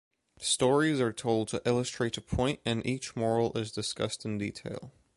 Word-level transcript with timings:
Stories 0.39 0.99
are 0.99 1.13
told 1.13 1.47
to 1.49 1.61
illustrate 1.63 2.17
a 2.17 2.21
point 2.21 2.59
and 2.65 2.83
each 2.87 3.15
moral 3.15 3.55
is 3.55 3.71
discussed 3.71 4.25
in 4.25 4.39
detail. 4.39 4.91